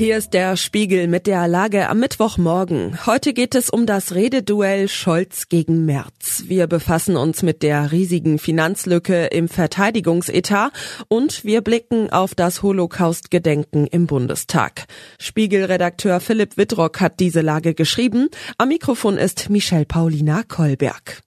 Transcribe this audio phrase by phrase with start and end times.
[0.00, 3.04] Hier ist der Spiegel mit der Lage am Mittwochmorgen.
[3.04, 6.44] Heute geht es um das Rededuell Scholz gegen Merz.
[6.46, 10.72] Wir befassen uns mit der riesigen Finanzlücke im Verteidigungsetat
[11.08, 14.86] und wir blicken auf das Holocaust-Gedenken im Bundestag.
[15.18, 18.30] Spiegelredakteur Philipp Wittrock hat diese Lage geschrieben.
[18.56, 21.20] Am Mikrofon ist Michelle Paulina Kolberg.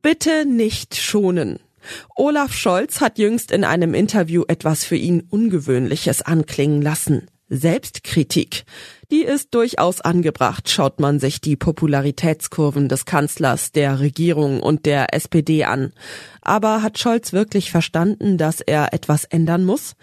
[0.00, 1.58] Bitte nicht schonen.
[2.16, 7.28] Olaf Scholz hat jüngst in einem Interview etwas für ihn Ungewöhnliches anklingen lassen.
[7.48, 8.64] Selbstkritik.
[9.10, 15.14] Die ist durchaus angebracht, schaut man sich die Popularitätskurven des Kanzlers, der Regierung und der
[15.14, 15.92] SPD an.
[16.40, 19.94] Aber hat Scholz wirklich verstanden, dass er etwas ändern muss?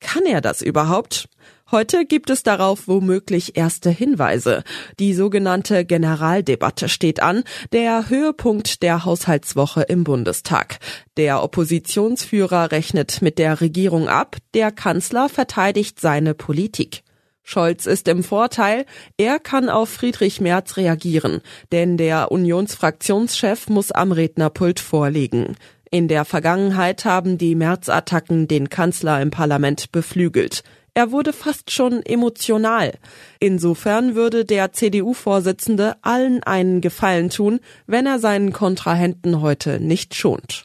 [0.00, 1.28] Kann er das überhaupt?
[1.70, 4.64] Heute gibt es darauf womöglich erste Hinweise.
[4.98, 10.78] Die sogenannte Generaldebatte steht an, der Höhepunkt der Haushaltswoche im Bundestag.
[11.18, 17.02] Der Oppositionsführer rechnet mit der Regierung ab, der Kanzler verteidigt seine Politik.
[17.42, 18.86] Scholz ist im Vorteil,
[19.18, 25.56] er kann auf Friedrich Merz reagieren, denn der Unionsfraktionschef muss am Rednerpult vorlegen.
[25.90, 30.62] In der Vergangenheit haben die Merz-Attacken den Kanzler im Parlament beflügelt.
[30.94, 32.94] Er wurde fast schon emotional.
[33.40, 40.64] Insofern würde der CDU-Vorsitzende allen einen Gefallen tun, wenn er seinen Kontrahenten heute nicht schont.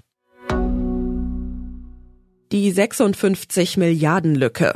[2.52, 4.76] Die 56 Milliarden Lücke.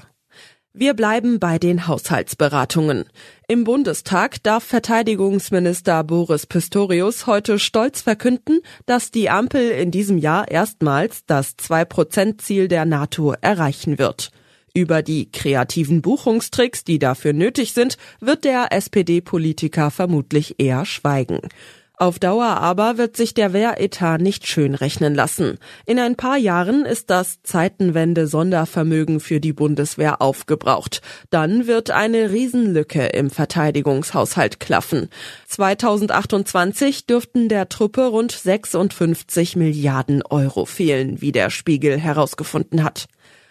[0.79, 3.05] Wir bleiben bei den Haushaltsberatungen.
[3.47, 10.51] Im Bundestag darf Verteidigungsminister Boris Pistorius heute stolz verkünden, dass die Ampel in diesem Jahr
[10.51, 14.29] erstmals das 2-Prozent-Ziel der NATO erreichen wird.
[14.77, 21.39] Über die kreativen Buchungstricks, die dafür nötig sind, wird der SPD-Politiker vermutlich eher schweigen.
[21.95, 25.57] Auf Dauer aber wird sich der Wehretat nicht schön rechnen lassen.
[25.87, 31.01] In ein paar Jahren ist das Zeitenwende Sondervermögen für die Bundeswehr aufgebraucht.
[31.31, 35.09] Dann wird eine Riesenlücke im Verteidigungshaushalt klaffen.
[35.47, 43.07] 2028 dürften der Truppe rund 56 Milliarden Euro fehlen, wie der Spiegel herausgefunden hat.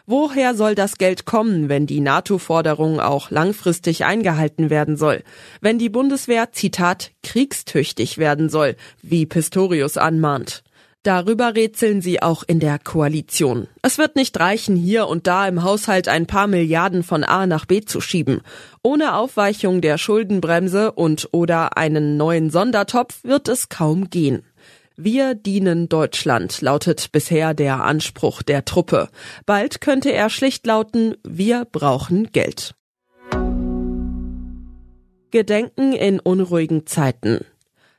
[0.09, 5.25] Woher soll das Geld kommen, wenn die NATO-Forderung auch langfristig eingehalten werden soll?
[5.61, 10.63] Wenn die Bundeswehr, Zitat, kriegstüchtig werden soll, wie Pistorius anmahnt?
[11.03, 13.67] Darüber rätseln sie auch in der Koalition.
[13.83, 17.65] Es wird nicht reichen, hier und da im Haushalt ein paar Milliarden von A nach
[17.65, 18.43] B zu schieben.
[18.83, 24.45] Ohne Aufweichung der Schuldenbremse und oder einen neuen Sondertopf wird es kaum gehen.
[24.99, 29.11] Wir dienen Deutschland, lautet bisher der Anspruch der Truppe.
[29.45, 32.75] Bald könnte er schlicht lauten, wir brauchen Geld.
[35.31, 37.41] Gedenken in unruhigen Zeiten.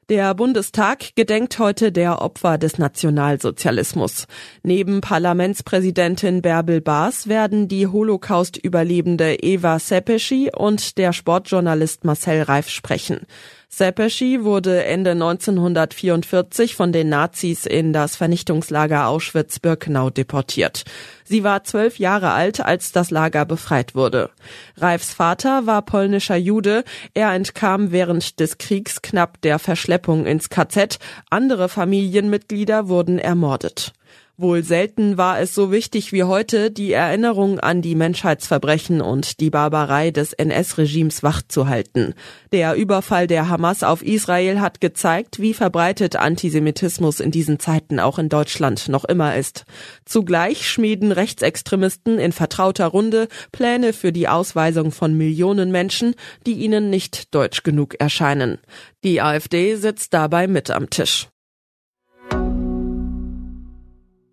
[0.09, 4.25] Der Bundestag gedenkt heute der Opfer des Nationalsozialismus.
[4.63, 13.27] Neben Parlamentspräsidentin Bärbel Baas werden die Holocaust-Überlebende Eva Sepeschi und der Sportjournalist Marcel Reif sprechen.
[13.69, 20.85] Sepeschi wurde Ende 1944 von den Nazis in das Vernichtungslager Auschwitz-Birkenau deportiert.
[21.25, 24.29] Sie war zwölf Jahre alt, als das Lager befreit wurde.
[24.77, 26.85] Reifs Vater war polnischer Jude.
[27.13, 30.97] Er entkam während des Kriegs knapp der Verschleppung ins KZ.
[31.29, 33.91] Andere Familienmitglieder wurden ermordet.
[34.39, 39.49] Wohl selten war es so wichtig wie heute, die Erinnerung an die Menschheitsverbrechen und die
[39.49, 42.13] Barbarei des NS-Regimes wachzuhalten.
[42.51, 48.19] Der Überfall der Hamas auf Israel hat gezeigt, wie verbreitet Antisemitismus in diesen Zeiten auch
[48.19, 49.65] in Deutschland noch immer ist.
[50.05, 56.13] Zugleich schmieden Rechtsextremisten in vertrauter Runde Pläne für die Ausweisung von Millionen Menschen,
[56.45, 58.59] die ihnen nicht deutsch genug erscheinen.
[59.03, 61.27] Die AfD sitzt dabei mit am Tisch.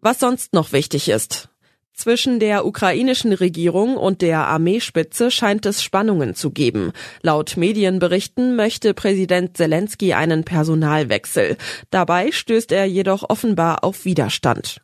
[0.04, 1.48] Was sonst noch wichtig ist.
[1.94, 6.92] Zwischen der ukrainischen Regierung und der Armeespitze scheint es Spannungen zu geben.
[7.22, 11.56] Laut Medienberichten möchte Präsident Zelensky einen Personalwechsel.
[11.88, 14.82] Dabei stößt er jedoch offenbar auf Widerstand.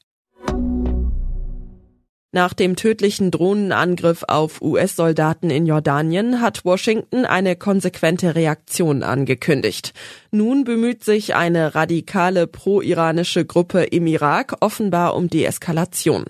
[2.32, 9.94] Nach dem tödlichen Drohnenangriff auf US-Soldaten in Jordanien hat Washington eine konsequente Reaktion angekündigt.
[10.30, 16.26] Nun bemüht sich eine radikale pro-iranische Gruppe im Irak offenbar um Deeskalation.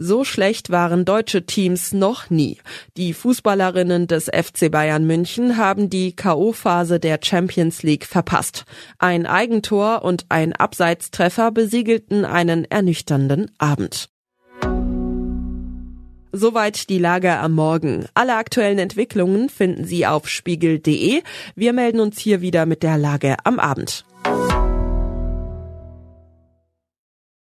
[0.00, 2.58] So schlecht waren deutsche Teams noch nie.
[2.96, 8.64] Die Fußballerinnen des FC Bayern München haben die KO-Phase der Champions League verpasst.
[9.00, 14.08] Ein Eigentor und ein Abseitstreffer besiegelten einen ernüchternden Abend.
[16.30, 18.06] Soweit die Lage am Morgen.
[18.14, 21.22] Alle aktuellen Entwicklungen finden Sie auf spiegel.de.
[21.56, 24.04] Wir melden uns hier wieder mit der Lage am Abend.